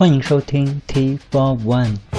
[0.00, 2.09] 欢迎收听 T Four One。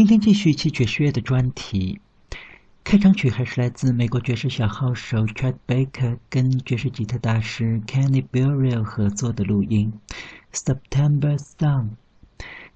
[0.00, 2.00] 今天继续七爵士乐的专题，
[2.82, 9.92] 开场曲还是来自美国爵士小号手 Chet Baker 跟爵士吉他大师 Kenny Burrell 合作的录音
[10.58, 11.88] 《September Song》，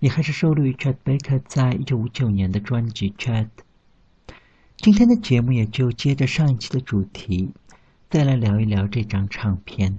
[0.00, 3.46] 也还是收录于 Chet Baker 在一九五九年的专辑《Chet》。
[4.76, 7.54] 今天的节目也就接着上一期的主题，
[8.10, 9.98] 再来聊一聊这张唱片。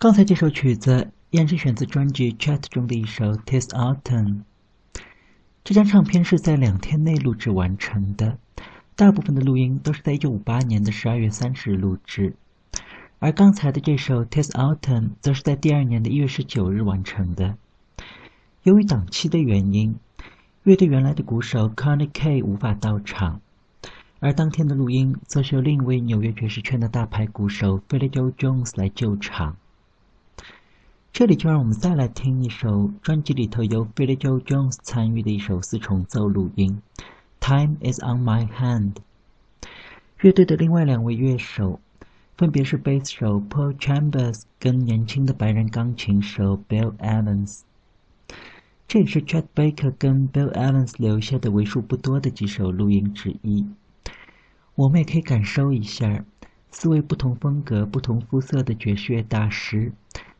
[0.00, 4.44] 刚才这首曲子也是选自专辑《Chat》中的一首《Tis Autumn》。
[5.64, 8.38] 这张唱片是在两天内录制完成的，
[8.94, 12.36] 大部分的录音都是在1958年的12月30日录制，
[13.18, 14.78] 而刚才的这首《Tis Autumn》
[15.20, 17.56] 则是在第二年的一月19日完成的。
[18.62, 19.96] 由于档期的原因，
[20.62, 23.40] 乐队原来的鼓手 Connie K 无法到场，
[24.20, 29.56] 而当天的录音则是由另一位纽约爵士圈的大牌鼓手 Philly Joe Jones 来救场。
[31.12, 36.80] 这里就让我们再来听一首专辑里头由 Philly Joe Jones 参与的一首四重奏录音，
[37.40, 38.92] 《Time Is On My Hand》。
[40.20, 41.80] 乐队的另外两位乐手
[42.36, 47.62] 分别是贝斯手 Paul Chambers 跟年轻的白人钢琴手 Bill Evans。
[48.86, 53.66] 这也是 Chet Baker 跟 Bill Evans 留下的为数不多的几首录音之一。
[54.76, 56.24] 我们也可以感受一下
[56.70, 59.92] 四位不同风格、不同肤色的爵士乐大师。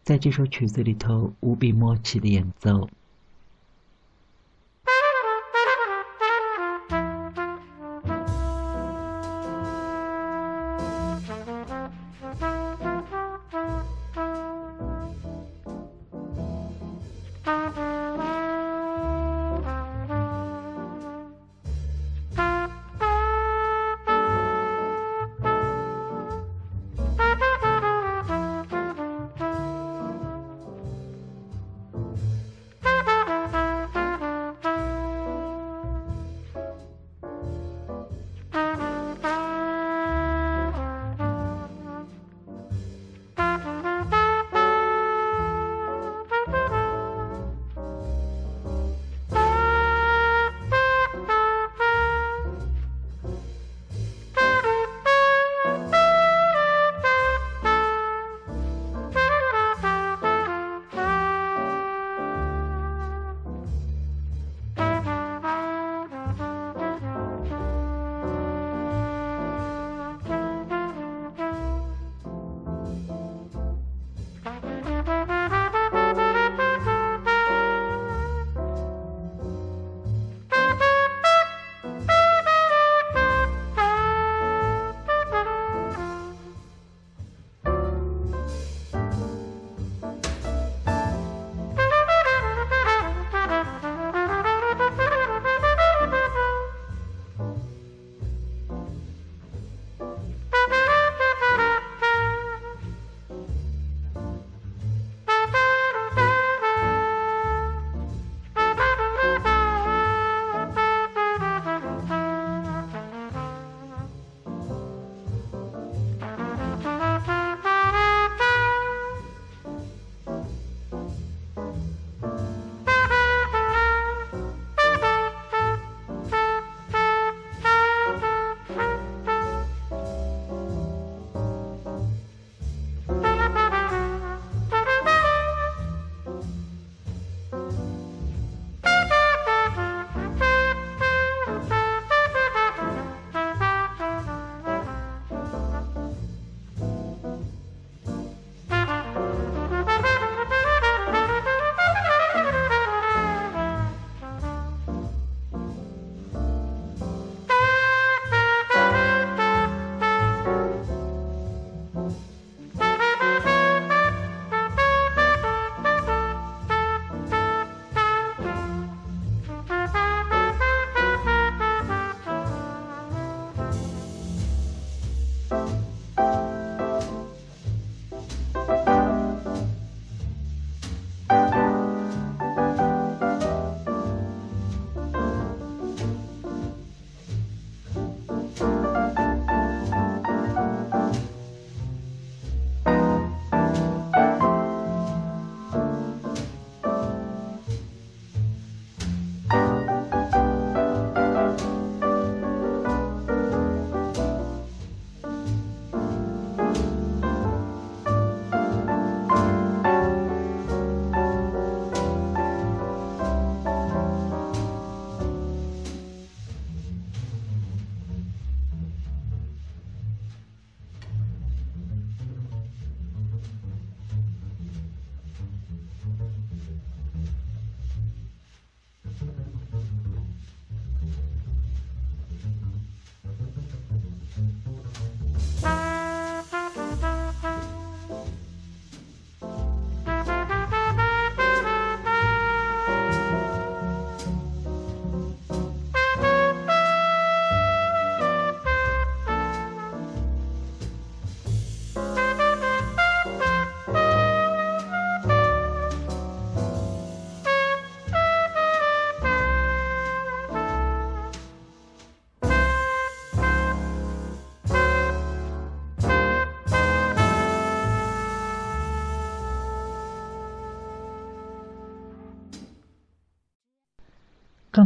[0.08, 2.88] 在这首曲子里头，无比默契的演奏。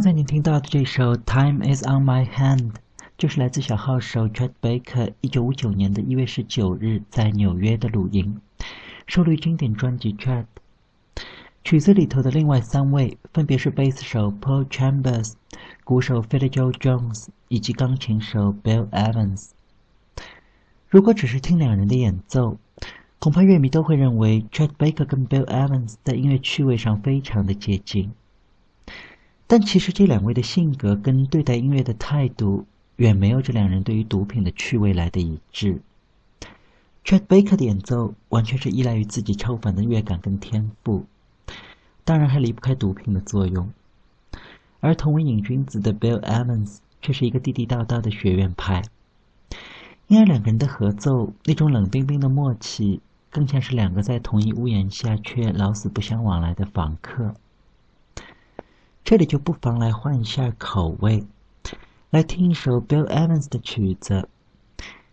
[0.03, 2.71] 刚才您听到的这首《Time Is On My Hand》，
[3.17, 8.37] 就是来自小号手 Chet Baker 一九五九年的一月十九日在纽约的录音，
[9.07, 10.43] 收录经典专辑《Chet》。
[11.63, 15.35] 曲子里头的另外三位分别是贝斯手 Paul Chambers、
[15.85, 19.51] 鼓手 Philly Joe Jones 以及钢琴手 Bill Evans。
[20.89, 22.57] 如果只是听两人的演奏，
[23.19, 28.11] 恐怕乐迷都会认为 Chet Baker 跟 Bill Evans 在音乐趣味上非常的接近。
[29.47, 35.81] 但其实这两位的性格跟对待音乐的态度，远没有这两人对于毒品的趣味来的一致。
[37.05, 41.05] Chet Baker 的演奏完全是依赖于自己超凡的乐感跟天赋。
[42.05, 43.71] 当然还离不开毒品的作用，
[44.79, 48.83] 而同为瘾君子的 Bill Evans 却是一个地地道道的学院派。
[50.07, 57.35] 因而两个人的合奏，那种冷冰冰的默契，更像是两个在同一屋檐下却老死不相往来的房客。
[59.03, 61.25] 这里就不妨来换一下口味，
[62.09, 64.29] 来听一首 Bill Evans 的曲子，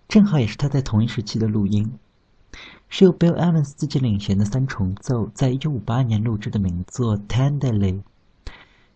[0.06, 1.92] 正好也是他在同一时期的录音。
[2.88, 7.94] 是由 Bill Evans 自己领衔的三重奏，在一九五八年录制的名作《Tenderly》。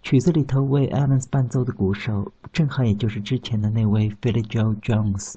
[0.01, 5.35] 曲子里头为 Evans 伴奏的鼓手，正好也就是之前的那位 Philly Joe Jones。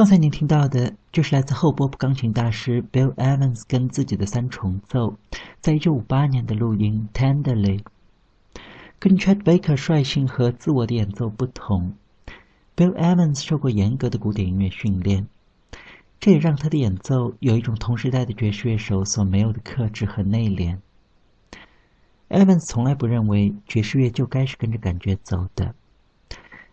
[0.00, 5.18] 刚才您听到的就是来自后波普钢琴大师 Bill Evans 跟自己的三重奏，
[5.60, 7.80] 在一九五八年的录音《Tenderly》。
[8.98, 11.96] 跟 Chet Baker 率性和自我的演奏不同
[12.74, 15.26] ，Bill Evans 受过严格的古典音乐训练，
[16.18, 20.78] 这也让他的演奏有一种同时代的爵士乐手所没有的克制和内敛。
[22.30, 25.74] Evans 从来不认为爵士乐就该是跟着感觉走的，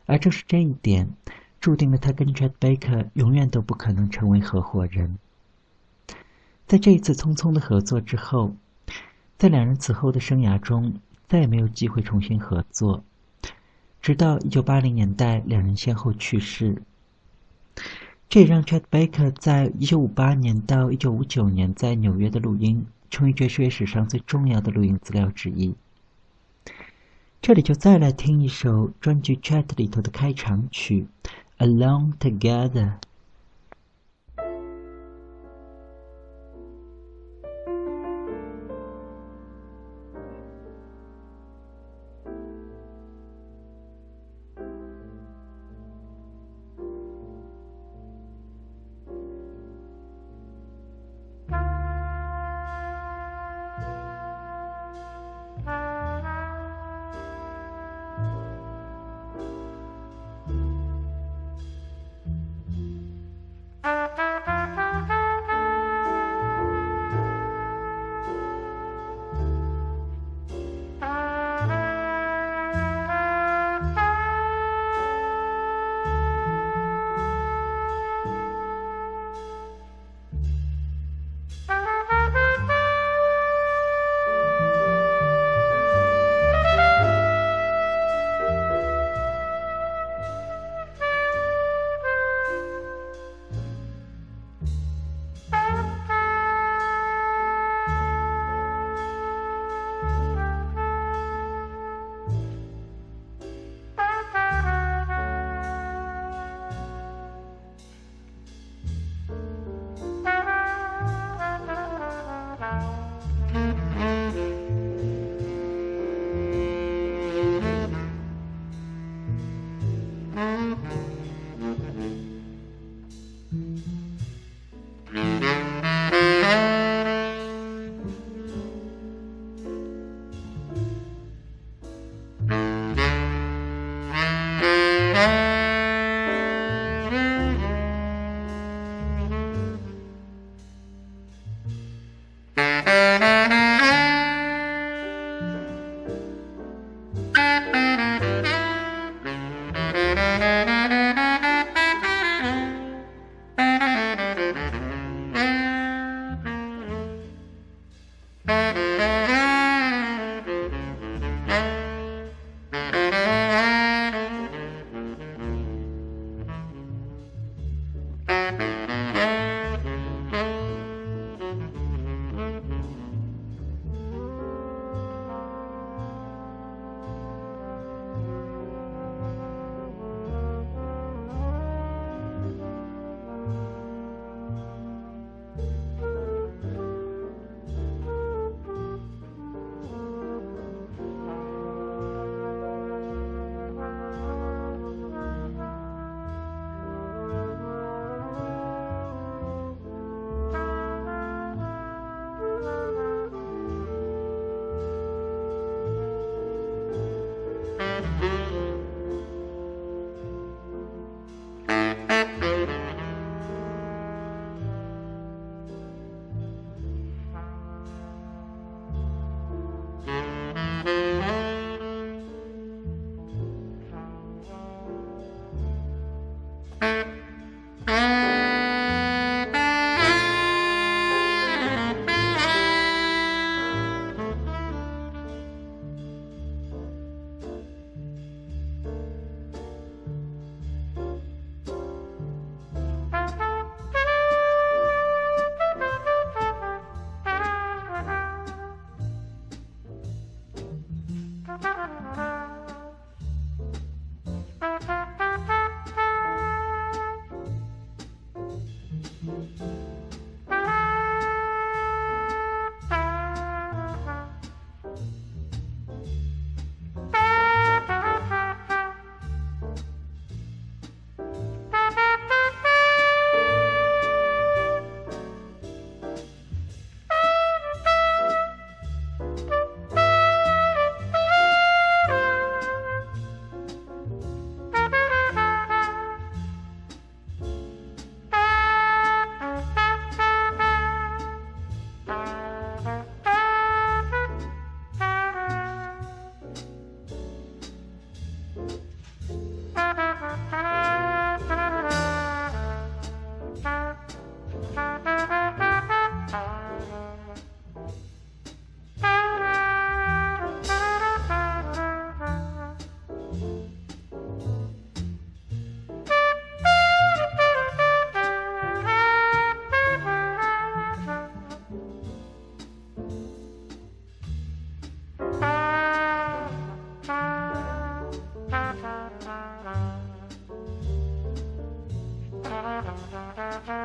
[0.05, 1.09] 而正是这一点。
[1.59, 5.17] 注定了他跟 Chet Baker 永远都不可能成为合伙人。
[6.65, 8.55] 在这一次匆匆的合作之后，
[9.37, 13.03] 在两人此后的生涯中再也没有机会重新合作，
[14.01, 16.81] 直到1980年代两人先后去世。
[18.29, 25.73] 这也让 Chet Baker 在1958年到1959年在纽约的录音成为爵士乐史上最重要的录音资料之一。
[27.41, 31.07] 这里就再来听一首专辑《Chat》里头的开场曲。
[31.59, 32.99] Along together.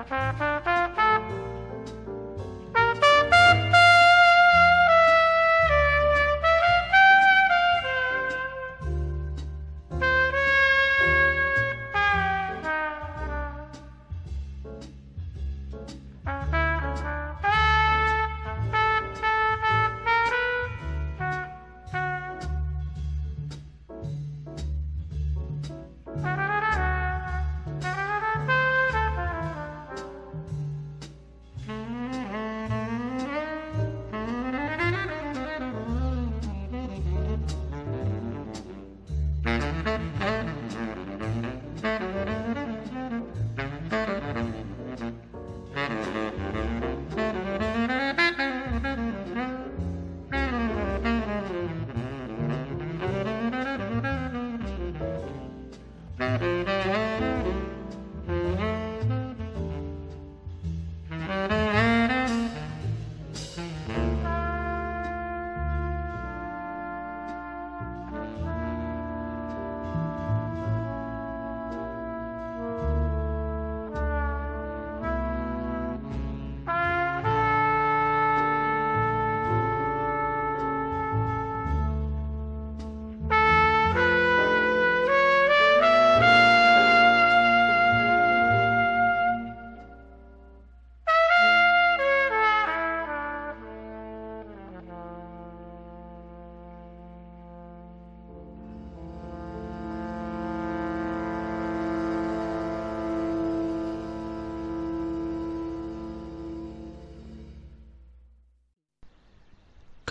[0.05, 0.82] Thank you.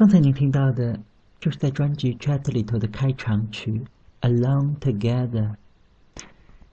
[0.01, 0.99] 刚才您听到的，
[1.39, 3.85] 就是在专辑《Chat》里头的开场曲
[4.27, 5.55] 《Alone Together》。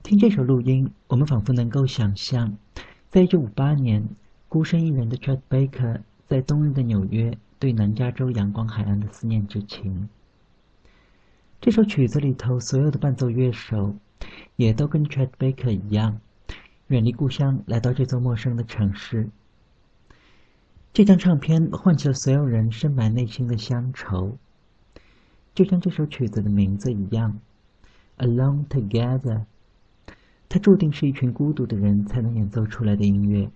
[0.03, 2.57] 听这首录音，我们仿佛能够想象，
[3.11, 4.09] 在1958年，
[4.49, 10.09] 孤身一人的 Chet Baker 在冬日的纽约对南加州阳光海岸的思念之情。
[11.61, 13.95] 这首曲子里头所有的伴奏乐手，
[14.57, 16.19] 也都跟 Chet Baker 一样，
[16.87, 19.29] 远离故乡，来到这座陌生的城市。
[20.93, 24.37] 这张唱片唤起了所有人深埋内心的乡愁，
[25.55, 27.39] 就像这首曲子的名字一样，
[28.27, 29.21] 《Alone Together》。
[30.49, 33.49] 它注定是一群孤独的人才能演奏出来的音乐。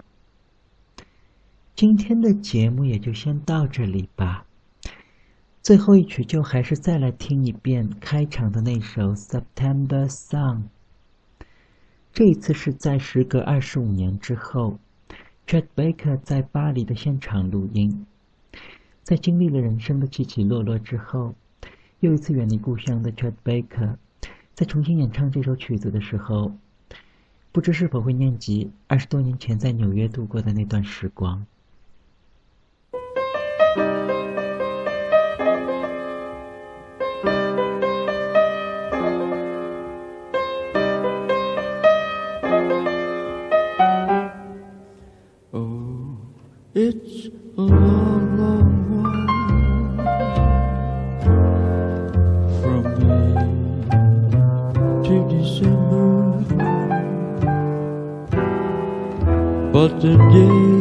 [1.74, 4.46] 今天的节目也就先到这里吧。
[5.62, 10.62] 最后一曲就还是再来听一遍开场的那首《September Song》。
[12.12, 14.78] 这一次是在时隔二十五年之后。
[15.46, 18.06] Chet Baker 在巴黎的现场录音，
[19.02, 21.34] 在经历了人生的起起落落之后，
[22.00, 23.96] 又一次远离故乡的 Chet Baker，
[24.54, 26.52] 在重新演唱这首曲子的时候，
[27.52, 31.44] 不知是否会念及二十多年前在纽约度过的那段时光。
[46.84, 49.14] It's a long, long way
[52.60, 53.46] from May
[55.04, 56.42] to December,
[59.72, 60.71] but today.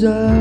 [0.00, 0.39] desire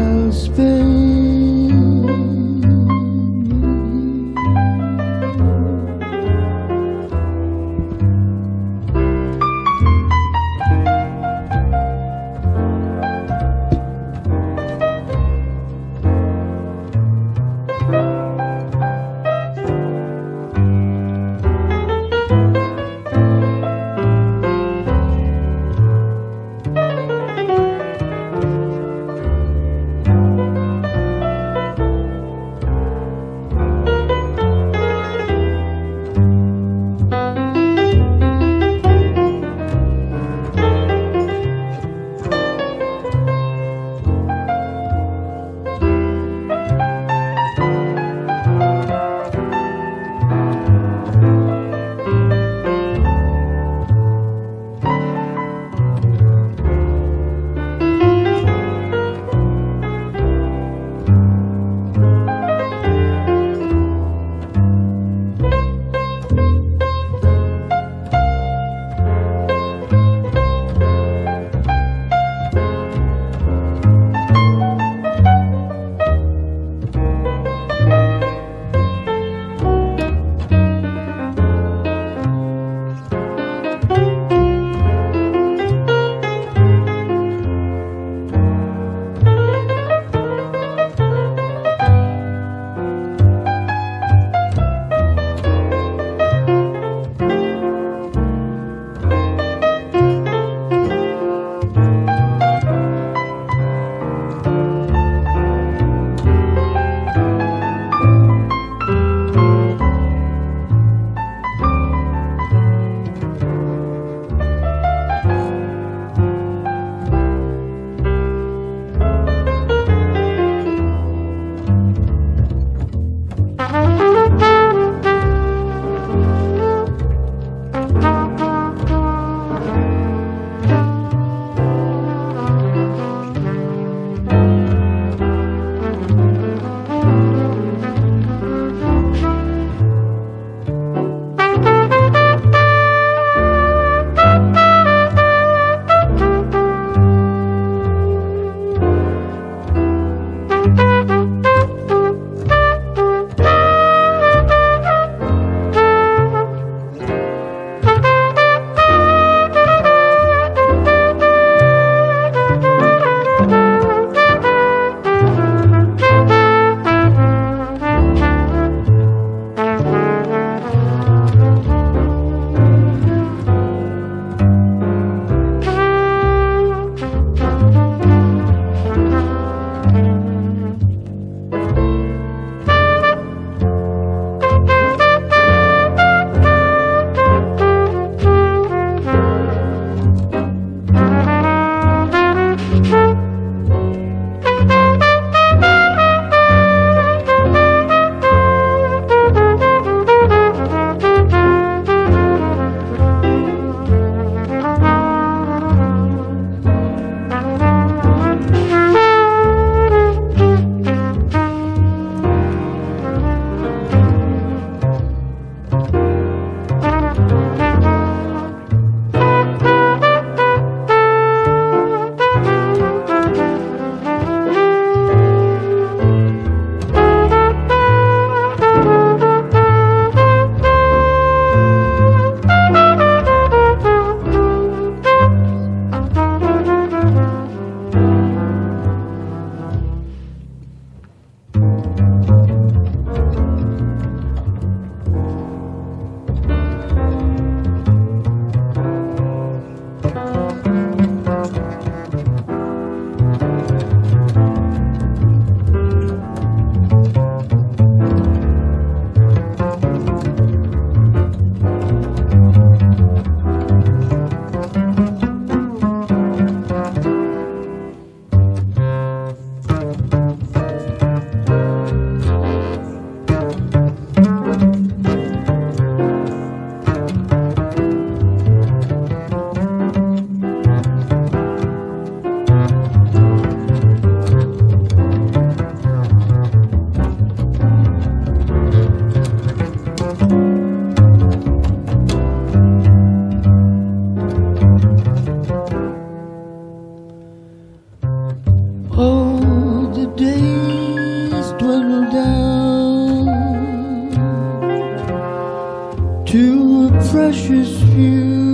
[307.11, 308.48] precious few.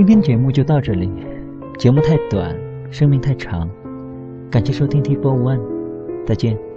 [0.00, 1.12] 今天节目就到这里，
[1.76, 2.56] 节目太短，
[2.90, 3.68] 生命太长，
[4.50, 5.60] 感谢收听 TFO One，
[6.24, 6.69] 再见。